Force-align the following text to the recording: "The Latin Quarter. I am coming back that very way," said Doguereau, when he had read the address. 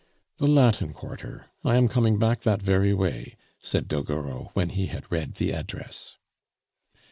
"The 0.37 0.47
Latin 0.47 0.93
Quarter. 0.93 1.45
I 1.63 1.75
am 1.75 1.87
coming 1.87 2.17
back 2.17 2.39
that 2.41 2.59
very 2.59 2.91
way," 2.91 3.35
said 3.59 3.87
Doguereau, 3.87 4.49
when 4.55 4.69
he 4.69 4.87
had 4.87 5.11
read 5.11 5.35
the 5.35 5.53
address. 5.53 6.15